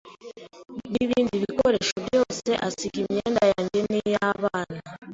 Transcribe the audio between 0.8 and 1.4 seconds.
n’ibindi